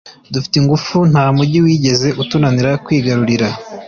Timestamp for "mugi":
1.35-1.59